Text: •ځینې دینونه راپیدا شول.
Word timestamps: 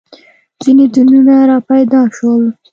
•ځینې 0.63 0.85
دینونه 0.93 1.35
راپیدا 1.49 2.01
شول. 2.15 2.43